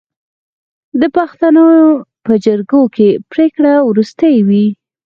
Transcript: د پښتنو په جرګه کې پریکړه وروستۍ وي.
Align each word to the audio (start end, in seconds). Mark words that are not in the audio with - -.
د 0.99 1.03
پښتنو 1.17 1.65
په 2.25 2.33
جرګه 2.45 2.81
کې 2.95 3.09
پریکړه 3.31 3.73
وروستۍ 3.89 4.35
وي. 4.47 4.65